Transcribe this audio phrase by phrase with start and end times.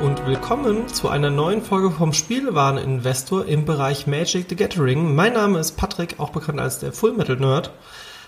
[0.00, 5.14] und willkommen zu einer neuen Folge vom Spielwareninvestor im Bereich Magic the Gathering.
[5.14, 7.70] Mein Name ist Patrick, auch bekannt als der Full Metal Nerd.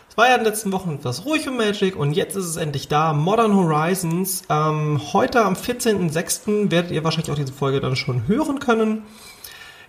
[0.09, 2.57] Es war ja in den letzten Wochen etwas ruhig um Magic und jetzt ist es
[2.57, 3.13] endlich da.
[3.13, 4.45] Modern Horizons.
[4.49, 6.71] Ähm, heute am 14.06.
[6.71, 9.03] werdet ihr wahrscheinlich auch diese Folge dann schon hören können.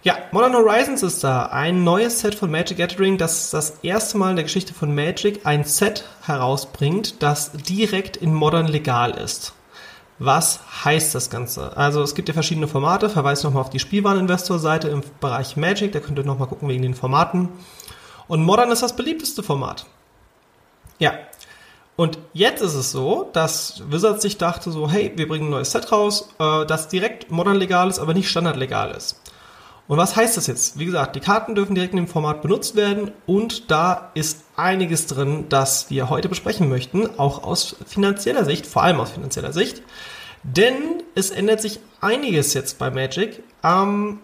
[0.04, 1.46] Ja, Modern Horizons ist da.
[1.46, 5.46] Ein neues Set von Magic Gathering, das das erste Mal in der Geschichte von Magic
[5.46, 9.54] ein Set herausbringt, das direkt in Modern legal ist.
[10.20, 11.76] Was heißt das Ganze?
[11.78, 16.02] Also es gibt ja verschiedene Formate, verweise nochmal auf die Spielwareninvestor-Seite im Bereich Magic, da
[16.02, 17.48] könnt ihr nochmal gucken wegen den Formaten.
[18.28, 19.86] Und Modern ist das beliebteste Format.
[21.00, 21.14] Ja.
[21.96, 25.72] Und jetzt ist es so, dass Wizards sich dachte so, hey, wir bringen ein neues
[25.72, 29.22] Set raus, äh, das direkt Modern legal ist, aber nicht Standard legal ist.
[29.90, 30.78] Und was heißt das jetzt?
[30.78, 35.08] Wie gesagt, die Karten dürfen direkt in dem Format benutzt werden und da ist einiges
[35.08, 39.82] drin, das wir heute besprechen möchten, auch aus finanzieller Sicht, vor allem aus finanzieller Sicht.
[40.44, 43.42] Denn es ändert sich einiges jetzt bei Magic.
[43.64, 44.20] Ähm,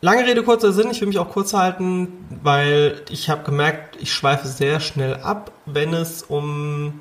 [0.00, 4.12] lange Rede, kurzer Sinn, ich will mich auch kurz halten, weil ich habe gemerkt, ich
[4.12, 7.00] schweife sehr schnell ab, wenn es um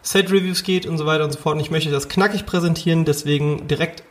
[0.00, 1.56] Set-Reviews geht und so weiter und so fort.
[1.56, 4.04] Und ich möchte das knackig präsentieren, deswegen direkt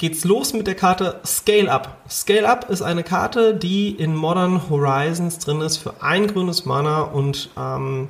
[0.00, 1.98] geht's los mit der Karte Scale Up.
[2.08, 7.02] Scale Up ist eine Karte, die in Modern Horizons drin ist für ein grünes Mana
[7.02, 8.08] und ähm,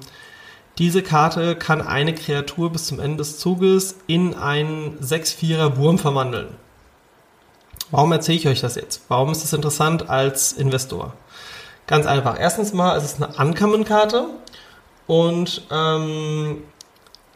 [0.79, 6.55] Diese Karte kann eine Kreatur bis zum Ende des Zuges in einen 6-4er Wurm verwandeln.
[7.91, 9.03] Warum erzähle ich euch das jetzt?
[9.09, 11.13] Warum ist das interessant als Investor?
[11.89, 12.39] Ganz einfach.
[12.39, 14.27] Erstens mal, es ist eine Uncommon-Karte
[15.09, 16.63] und ähm,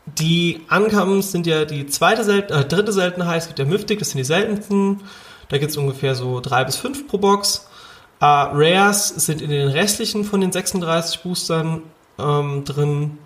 [0.07, 3.43] die Uncommons sind ja die zweite Sel äh, dritte Seltenheit.
[3.43, 5.01] Es gibt ja Mythic, das sind die seltensten.
[5.49, 7.69] Da gibt es ungefähr so drei bis fünf pro Box.
[8.21, 11.83] Äh, Rares sind in den restlichen von den 36 Boostern
[12.19, 13.19] ähm, drin.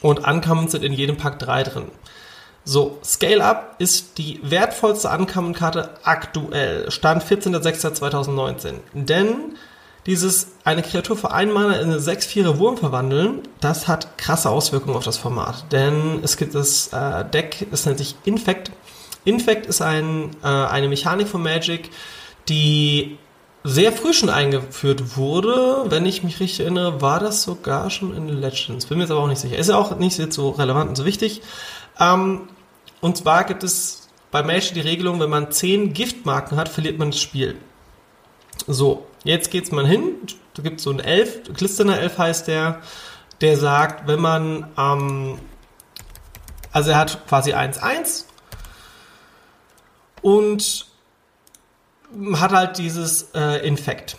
[0.00, 1.86] Und Uncommons sind in jedem Pack drei drin.
[2.64, 6.90] So, Scale Up ist die wertvollste Uncommon-Karte aktuell.
[6.90, 8.76] Stand 14.06.2019.
[8.94, 9.56] Denn
[10.06, 14.96] dieses eine Kreatur für einen Mana in eine 6-4er Wurm verwandeln, das hat krasse Auswirkungen
[14.96, 15.72] auf das Format.
[15.72, 18.70] Denn es gibt das äh, Deck, es nennt sich Infect.
[19.24, 21.90] Infect ist ein, äh, eine Mechanik von Magic,
[22.48, 23.18] die
[23.64, 25.86] sehr früh schon eingeführt wurde.
[25.86, 28.86] Wenn ich mich richtig erinnere, war das sogar schon in Legends.
[28.86, 29.56] Bin mir jetzt aber auch nicht sicher.
[29.56, 31.40] Ist ja auch nicht so relevant und so wichtig.
[31.98, 32.42] Ähm,
[33.00, 37.10] und zwar gibt es bei Magic die Regelung, wenn man 10 Giftmarken hat, verliert man
[37.10, 37.56] das Spiel.
[38.66, 40.14] So, jetzt geht's mal hin.
[40.54, 42.80] Da gibt es so einen Elf, Glistener Elf heißt der,
[43.40, 45.38] der sagt, wenn man, ähm,
[46.72, 48.24] also er hat quasi 1-1
[50.22, 50.86] und
[52.34, 54.16] hat halt dieses äh, Infekt.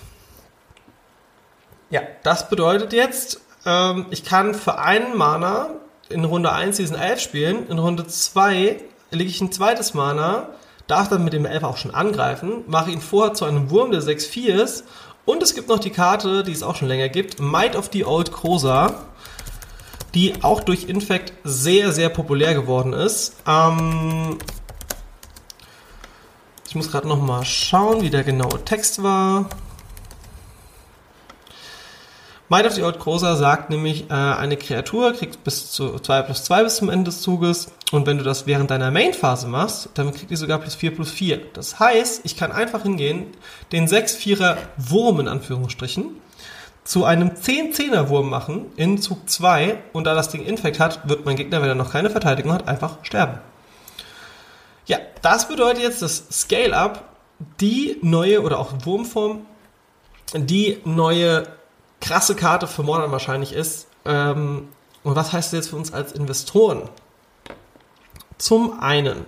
[1.89, 5.69] Ja, das bedeutet jetzt, ähm, ich kann für einen Mana
[6.09, 8.81] in Runde 1 diesen Elf spielen, in Runde 2
[9.11, 10.49] lege ich ein zweites Mana,
[10.87, 14.01] darf dann mit dem Elf auch schon angreifen, mache ihn vorher zu einem Wurm, der
[14.01, 14.83] 6-4 ist
[15.25, 18.05] und es gibt noch die Karte, die es auch schon länger gibt, Might of the
[18.05, 19.05] Old Krosa,
[20.13, 23.35] die auch durch Infect sehr, sehr populär geworden ist.
[23.47, 24.37] Ähm,
[26.67, 29.49] ich muss gerade noch mal schauen, wie der genaue Text war.
[32.47, 36.43] Might of the Old Krosa sagt nämlich, äh, eine Kreatur kriegt bis zu 2 plus
[36.43, 40.13] 2 bis zum Ende des Zuges und wenn du das während deiner Main-Phase machst, dann
[40.13, 41.41] kriegt die sogar plus 4 plus 4.
[41.53, 43.27] Das heißt, ich kann einfach hingehen,
[43.71, 46.21] den 6-4er Wurm in Anführungsstrichen
[46.83, 51.25] zu einem 10-10er Wurm machen in Zug 2 und da das Ding Infekt hat, wird
[51.25, 53.39] mein Gegner, wenn er noch keine Verteidigung hat, einfach sterben.
[54.85, 57.09] Ja, das bedeutet jetzt, dass Scale-Up
[57.59, 59.47] die neue oder auch Wurmform
[60.35, 61.47] die neue
[62.01, 63.87] krasse Karte für Modern wahrscheinlich ist.
[64.05, 64.67] Ähm,
[65.03, 66.89] und was heißt das jetzt für uns als Investoren?
[68.37, 69.25] Zum einen,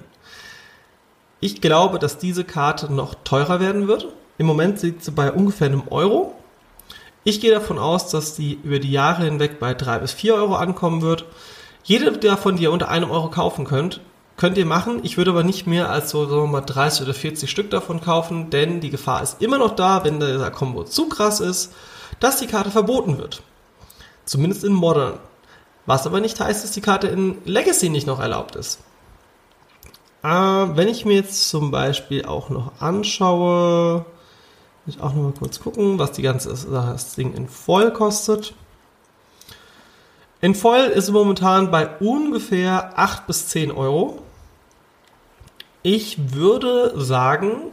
[1.40, 4.08] ich glaube, dass diese Karte noch teurer werden wird.
[4.38, 6.36] Im Moment liegt sie bei ungefähr einem Euro.
[7.24, 10.56] Ich gehe davon aus, dass die über die Jahre hinweg bei drei bis vier Euro
[10.56, 11.26] ankommen wird.
[11.84, 14.02] Jede davon, die ihr unter einem Euro kaufen könnt,
[14.36, 15.00] könnt ihr machen.
[15.04, 18.02] Ich würde aber nicht mehr als so sagen wir mal 30 oder 40 Stück davon
[18.02, 21.74] kaufen, denn die Gefahr ist immer noch da, wenn dieser Combo zu krass ist
[22.20, 23.42] dass die Karte verboten wird.
[24.26, 25.20] Zumindest in Modern.
[25.86, 28.80] Was aber nicht heißt, dass die Karte in Legacy nicht noch erlaubt ist.
[30.24, 34.06] Äh, wenn ich mir jetzt zum Beispiel auch noch anschaue,
[34.86, 38.54] will ich auch noch mal kurz gucken, was die ganze das Ding in Voll kostet.
[40.42, 44.22] In Voll ist momentan bei ungefähr 8 bis 10 Euro.
[45.84, 47.72] Ich würde sagen,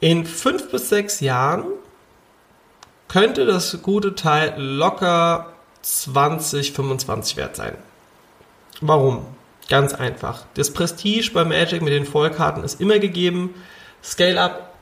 [0.00, 1.64] in 5 bis 6 Jahren
[3.08, 5.52] könnte das gute Teil locker
[5.82, 7.76] 20, 25 wert sein.
[8.80, 9.26] Warum?
[9.68, 10.44] Ganz einfach.
[10.54, 13.54] Das Prestige bei Magic mit den Vollkarten ist immer gegeben.
[14.02, 14.74] Scale-Up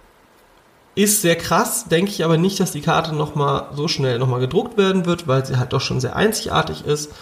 [0.95, 4.79] ist sehr krass, denke ich aber nicht, dass die Karte nochmal so schnell nochmal gedruckt
[4.79, 7.13] werden wird, weil sie halt doch schon sehr einzigartig ist.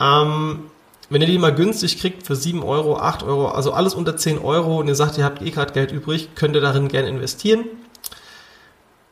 [0.00, 0.64] Ähm,
[1.10, 4.38] wenn ihr die mal günstig kriegt für 7 Euro, 8 Euro, also alles unter 10
[4.38, 7.64] Euro und ihr sagt, ihr habt eh gerade Geld übrig, könnt ihr darin gerne investieren.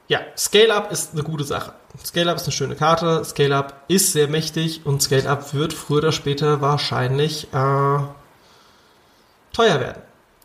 [0.09, 1.73] Ja, Scale-Up ist eine gute Sache.
[2.05, 6.61] Scale-Up ist eine schöne Karte, Scale-Up ist sehr mächtig und Scale-Up wird früher oder später
[6.61, 7.99] wahrscheinlich äh,
[9.53, 10.03] teuer werden.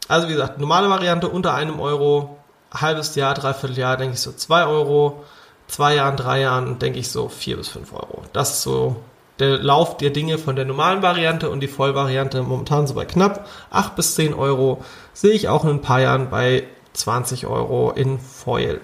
[0.08, 2.40] Also wie gesagt, normale Variante unter einem Euro,
[2.74, 5.24] halbes Jahr, dreiviertel Jahr, denke ich so zwei Euro,
[5.68, 8.24] zwei Jahren, drei Jahren, denke ich so vier bis fünf Euro.
[8.34, 8.96] Das ist so
[9.38, 13.48] der Lauf der Dinge von der normalen Variante und die Vollvariante momentan so bei knapp
[13.70, 16.64] acht bis zehn Euro, sehe ich auch in ein paar Jahren bei
[16.94, 18.82] 20 Euro in Foil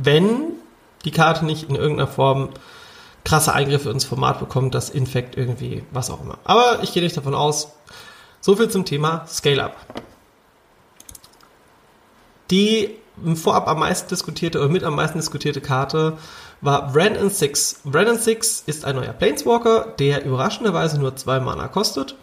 [0.00, 0.52] wenn
[1.04, 2.50] die Karte nicht in irgendeiner Form
[3.24, 6.38] krasse Eingriffe ins Format bekommt, das Infekt irgendwie, was auch immer.
[6.44, 7.72] Aber ich gehe nicht davon aus.
[8.40, 9.76] So viel zum Thema Scale-Up.
[12.50, 12.96] Die
[13.34, 16.16] vorab am meisten diskutierte oder mit am meisten diskutierte Karte
[16.60, 17.82] war Brandon 6.
[17.84, 22.16] Brandon 6 ist ein neuer Planeswalker, der überraschenderweise nur zwei Mana kostet.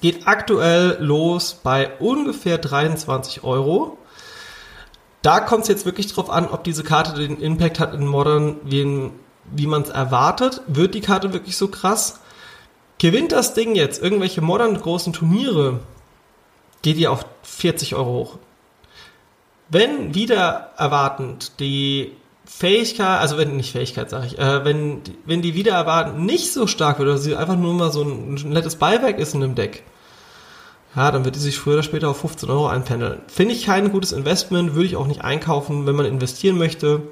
[0.00, 3.98] Geht aktuell los bei ungefähr 23 Euro.
[5.28, 8.56] Da kommt es jetzt wirklich drauf an, ob diese Karte den Impact hat in Modern,
[8.64, 9.10] wie,
[9.54, 10.62] wie man es erwartet.
[10.66, 12.20] Wird die Karte wirklich so krass?
[12.96, 15.80] Gewinnt das Ding jetzt irgendwelche Modern großen Turniere,
[16.80, 18.38] geht die auf 40 Euro hoch.
[19.68, 22.16] Wenn wieder erwartend die
[22.46, 26.66] Fähigkeit, also wenn nicht Fähigkeit, sage ich, äh, wenn, wenn die wieder erwarten nicht so
[26.66, 29.56] stark wird oder sie einfach nur mal so ein, ein nettes Beiwerk ist in einem
[29.56, 29.82] Deck,
[30.98, 33.20] ja, dann wird die sich früher oder später auf 15 Euro einpendeln.
[33.28, 37.02] Finde ich kein gutes Investment, würde ich auch nicht einkaufen, wenn man investieren möchte.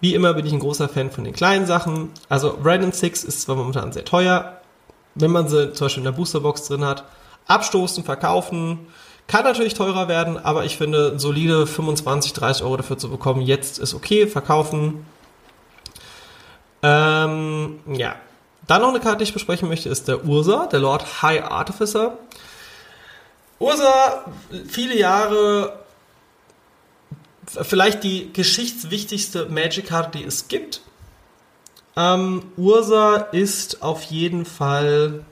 [0.00, 2.08] Wie immer bin ich ein großer Fan von den kleinen Sachen.
[2.30, 4.62] Also Random Six ist zwar momentan sehr teuer,
[5.14, 7.04] wenn man sie zum Beispiel in der Boosterbox drin hat.
[7.46, 8.86] Abstoßen, verkaufen,
[9.26, 13.78] kann natürlich teurer werden, aber ich finde, solide 25, 30 Euro dafür zu bekommen, jetzt
[13.78, 15.04] ist okay, verkaufen.
[16.82, 18.16] Ähm, ja.
[18.66, 22.16] Dann noch eine Karte, die ich besprechen möchte, ist der Ursa, der Lord High Artificer.
[23.58, 24.24] Ursa,
[24.68, 25.78] viele Jahre
[27.46, 30.82] vielleicht die geschichtswichtigste Magic-Karte, die es gibt.
[31.96, 35.24] Ähm, Ursa ist auf jeden Fall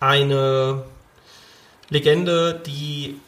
[0.00, 0.84] eine
[1.90, 3.20] Legende, die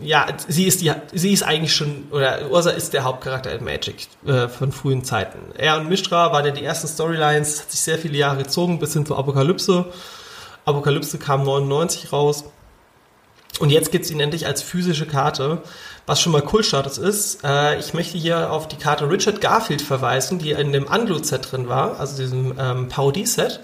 [0.00, 4.06] ja, sie ist die, sie ist eigentlich schon, oder Ursa ist der Hauptcharakter in Magic
[4.24, 5.38] äh, von frühen Zeiten.
[5.56, 8.92] Er und Mishra waren ja die ersten Storylines, hat sich sehr viele Jahre gezogen, bis
[8.92, 9.86] hin zur Apokalypse.
[10.64, 12.44] Apokalypse kam 99 raus.
[13.58, 15.62] Und jetzt gibt es ihn endlich als physische Karte,
[16.06, 17.44] was schon mal Kultstatus ist.
[17.44, 21.68] Äh, ich möchte hier auf die Karte Richard Garfield verweisen, die in dem Unglued-Set drin
[21.68, 23.60] war, also diesem ähm, Parodie-Set.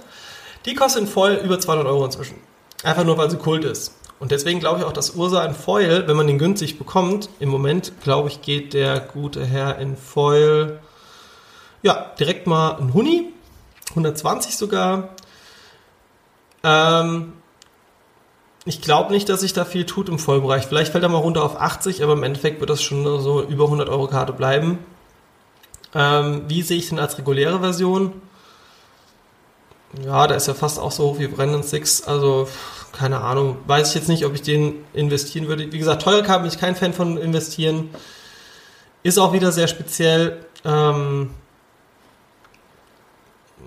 [0.67, 2.37] Die kostet in voll über 200 Euro inzwischen.
[2.83, 3.95] Einfach nur, weil sie Kult ist.
[4.19, 7.49] Und deswegen glaube ich auch, dass Ursa in Foil, wenn man den günstig bekommt, im
[7.49, 10.81] Moment, glaube ich, geht der gute Herr in Foil,
[11.83, 13.33] ja, direkt mal ein Huni,
[13.91, 15.11] 120 sogar.
[16.63, 17.35] Ähm,
[18.67, 20.67] ich glaube nicht, dass sich da viel tut im Vollbereich.
[20.67, 23.65] Vielleicht fällt er mal runter auf 80, aber im Endeffekt wird das schon so über
[23.65, 24.79] 100 Euro Karte bleiben.
[25.95, 28.23] Ähm, wie sehe ich den als reguläre Version?
[30.05, 32.03] Ja, da ist ja fast auch so hoch wie Brandon Six.
[32.03, 32.49] Also,
[32.93, 33.59] keine Ahnung.
[33.67, 35.71] Weiß ich jetzt nicht, ob ich den investieren würde.
[35.71, 37.91] Wie gesagt, teure Karten bin ich kein Fan von investieren.
[39.03, 40.47] Ist auch wieder sehr speziell.
[40.65, 41.31] Ähm,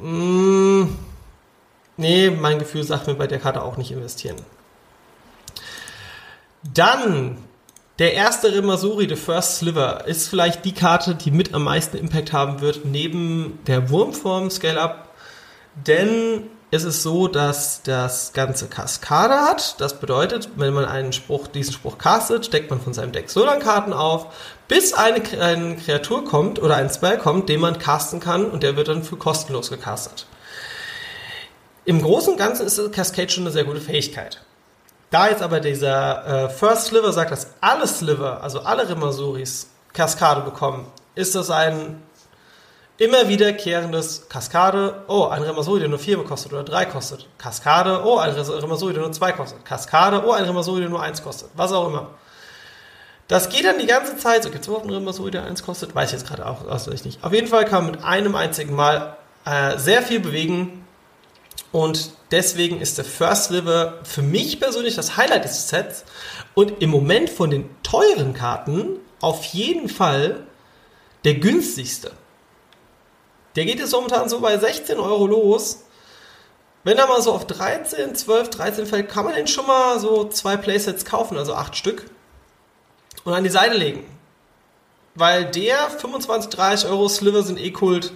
[0.01, 0.97] mh, mm,
[1.97, 4.37] nee, mein Gefühl sagt mir bei der Karte auch nicht investieren.
[6.63, 7.37] Dann
[7.99, 12.31] der erste Remasuri, The First Sliver, ist vielleicht die Karte, die mit am meisten Impact
[12.31, 15.09] haben wird, neben der Wurmform Scale-Up.
[15.87, 19.79] Denn es ist so, dass das Ganze Kaskade hat.
[19.79, 23.45] Das bedeutet, wenn man einen Spruch, diesen Spruch castet, steckt man von seinem Deck so
[23.45, 24.27] lange Karten auf,
[24.67, 28.75] bis eine, eine Kreatur kommt oder ein Spell kommt, den man casten kann und der
[28.75, 30.25] wird dann für kostenlos gecastet.
[31.85, 34.41] Im Großen und Ganzen ist Cascade schon eine sehr gute Fähigkeit.
[35.09, 40.41] Da jetzt aber dieser äh, First Sliver sagt, dass alle Sliver, also alle Rimasuris, Kaskade
[40.41, 40.85] bekommen,
[41.15, 42.03] ist das ein
[42.97, 45.03] immer wiederkehrendes Kaskade.
[45.07, 47.27] Oh, ein Remasuri, der nur 4 kostet oder 3 kostet.
[47.37, 48.01] Kaskade.
[48.03, 49.65] Oh, ein Remasuri, der nur 2 kostet.
[49.65, 50.23] Kaskade.
[50.25, 51.49] Oh, ein Remasuri, der nur 1 kostet.
[51.55, 52.09] Was auch immer.
[53.27, 54.43] Das geht dann die ganze Zeit.
[54.43, 55.93] So, gibt es überhaupt einen Remasuri, der 1 kostet?
[55.93, 57.23] Weiß ich jetzt gerade auch auswendig nicht.
[57.23, 60.85] Auf jeden Fall kann man mit einem einzigen Mal äh, sehr viel bewegen
[61.71, 66.03] und deswegen ist der First Liver für mich persönlich das Highlight des Sets.
[66.53, 70.43] Und im Moment von den teuren Karten auf jeden Fall
[71.23, 72.11] der günstigste.
[73.55, 75.83] Der geht jetzt momentan so bei 16 Euro los.
[76.83, 80.29] Wenn er mal so auf 13, 12, 13 fällt, kann man den schon mal so
[80.29, 82.05] zwei Playsets kaufen, also acht Stück.
[83.23, 84.05] Und an die Seite legen.
[85.15, 88.13] Weil der 25, 30 Euro Sliver sind eh Kult.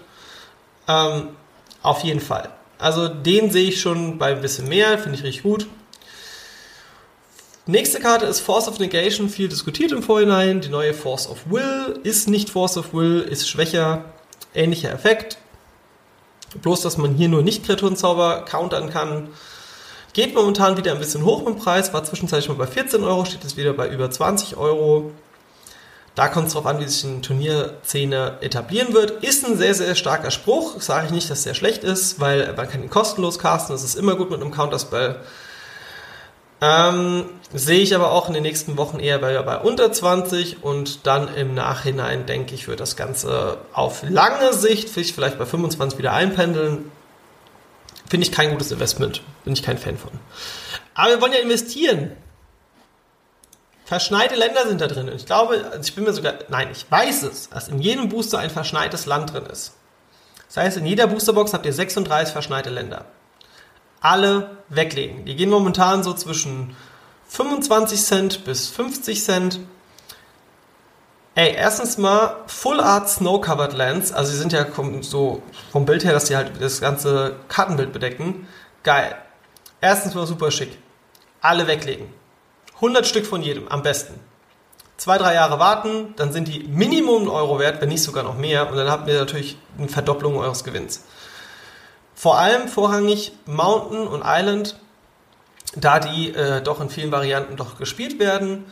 [0.88, 1.36] Ähm,
[1.82, 2.50] auf jeden Fall.
[2.82, 5.68] Also den sehe ich schon bei ein bisschen mehr, finde ich richtig gut.
[7.68, 10.62] Nächste Karte ist Force of Negation, viel diskutiert im Vorhinein.
[10.62, 14.06] Die neue Force of Will ist nicht Force of Will, ist schwächer.
[14.56, 15.38] Ähnlicher Effekt.
[16.60, 19.30] Bloß, dass man hier nur Nicht-Kreaturenzauber countern kann.
[20.14, 23.44] Geht momentan wieder ein bisschen hoch im Preis, war zwischenzeitlich mal bei 14 Euro, steht
[23.44, 25.12] jetzt wieder bei über 20 Euro.
[26.16, 29.24] Da kommt es darauf an, wie sich eine Turnierszene etablieren wird.
[29.24, 30.82] Ist ein sehr, sehr starker Spruch.
[30.82, 33.74] Sage ich nicht, dass der schlecht ist, weil man kann ihn kostenlos casten.
[33.74, 35.22] Das ist immer gut mit einem Counterspell.
[36.64, 41.08] Ähm, sehe ich aber auch in den nächsten Wochen eher bei, bei unter 20 und
[41.08, 46.14] dann im Nachhinein denke ich, wird das Ganze auf lange Sicht vielleicht bei 25 wieder
[46.14, 46.92] einpendeln.
[48.08, 49.24] Finde ich kein gutes Investment.
[49.44, 50.12] Bin ich kein Fan von.
[50.94, 52.12] Aber wir wollen ja investieren.
[53.92, 55.10] Verschneite Länder sind da drin.
[55.10, 58.08] Und ich glaube, also ich bin mir sogar, nein, ich weiß es, dass in jedem
[58.08, 59.74] Booster ein verschneites Land drin ist.
[60.48, 63.04] Das heißt, in jeder Boosterbox habt ihr 36 verschneite Länder.
[64.00, 65.26] Alle weglegen.
[65.26, 66.74] Die gehen momentan so zwischen
[67.28, 69.60] 25 Cent bis 50 Cent.
[71.36, 74.14] Ey, erstens mal Full Art Snow Covered Lands.
[74.14, 74.68] Also, sie sind ja
[75.02, 78.48] so vom Bild her, dass sie halt das ganze Kartenbild bedecken.
[78.84, 79.18] Geil.
[79.82, 80.78] Erstens mal super schick.
[81.42, 82.21] Alle weglegen.
[82.82, 84.20] 100 Stück von jedem, am besten.
[84.98, 88.70] Zwei, drei Jahre warten, dann sind die Minimum Euro wert, wenn nicht sogar noch mehr.
[88.70, 91.04] Und dann habt ihr natürlich eine Verdopplung eures Gewinns.
[92.16, 94.76] Vor allem vorrangig Mountain und Island,
[95.76, 98.66] da die äh, doch in vielen Varianten doch gespielt werden.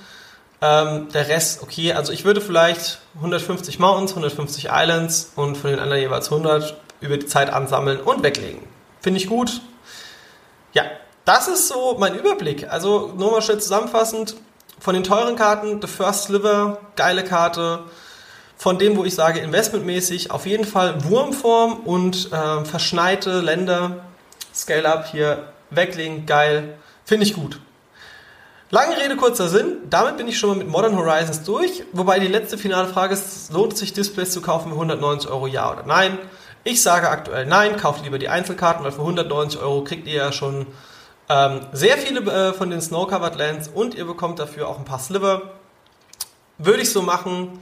[0.61, 5.79] Ähm, der Rest, okay, also ich würde vielleicht 150 Mountains, 150 Islands und von den
[5.79, 8.61] anderen jeweils 100 über die Zeit ansammeln und weglegen.
[9.01, 9.61] Finde ich gut.
[10.73, 10.83] Ja,
[11.29, 12.71] das ist so mein Überblick.
[12.71, 14.35] Also nur mal schnell zusammenfassend.
[14.79, 17.83] Von den teuren Karten, The First Sliver, geile Karte.
[18.57, 24.05] Von dem, wo ich sage, investmentmäßig, auf jeden Fall Wurmform und äh, verschneite Länder.
[24.55, 26.79] Scale-Up hier, weglegen, geil.
[27.05, 27.59] Finde ich gut.
[28.71, 29.77] Lange Rede, kurzer Sinn.
[29.87, 31.83] Damit bin ich schon mal mit Modern Horizons durch.
[31.91, 35.71] Wobei die letzte finale Frage ist, lohnt sich Displays zu kaufen für 190 Euro, ja
[35.71, 36.17] oder nein?
[36.63, 40.31] Ich sage aktuell nein, kauft lieber die Einzelkarten, weil für 190 Euro kriegt ihr ja
[40.31, 40.65] schon
[41.29, 44.99] ähm, sehr viele äh, von den Snow-Covered Lands und ihr bekommt dafür auch ein paar
[44.99, 45.53] Sliver.
[46.57, 47.59] Würde ich so machen.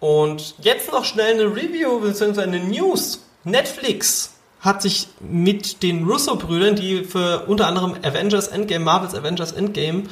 [0.00, 2.42] Und jetzt noch schnell eine Review bzw.
[2.42, 3.24] eine News.
[3.44, 10.04] Netflix hat sich mit den Russo-Brüdern, die für unter anderem Avengers Endgame, Marvels Avengers Endgame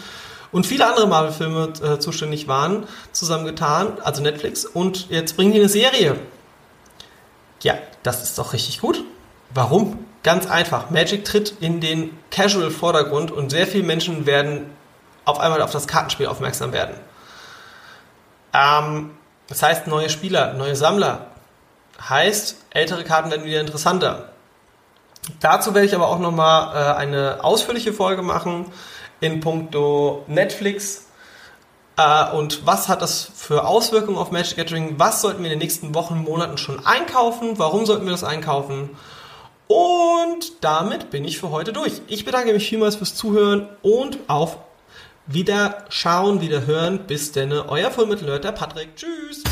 [0.53, 5.69] und viele andere Marvel-Filme äh, zuständig waren, zusammengetan, also Netflix, und jetzt bringen die eine
[5.69, 6.19] Serie.
[7.63, 9.03] Ja, das ist doch richtig gut.
[9.53, 10.06] Warum?
[10.27, 10.91] Ganz einfach.
[10.91, 14.75] Magic tritt in den Casual-Vordergrund und sehr viele Menschen werden
[15.25, 16.97] auf einmal auf das Kartenspiel aufmerksam werden.
[18.53, 19.13] Ähm,
[19.47, 21.29] das heißt, neue Spieler, neue Sammler.
[22.09, 24.31] Heißt, ältere Karten werden wieder interessanter.
[25.39, 28.67] Dazu werde ich aber auch nochmal äh, eine ausführliche Folge machen
[29.21, 31.07] in puncto Netflix.
[31.97, 34.99] Äh, und was hat das für Auswirkungen auf Magic Gathering?
[34.99, 37.61] Was sollten wir in den nächsten Wochen, Monaten schon einkaufen?
[37.61, 38.91] Warum sollten wir das einkaufen?
[39.69, 42.01] Und damit bin ich für heute durch.
[42.07, 44.59] Ich bedanke mich vielmals fürs Zuhören und auf
[45.27, 47.07] Wiederschauen, Wiederhören.
[47.07, 48.95] Bis denn, euer Vollmittelhört, der Patrick.
[48.97, 49.43] Tschüss.